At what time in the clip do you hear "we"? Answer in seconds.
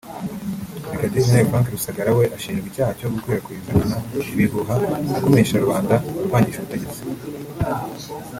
2.17-2.23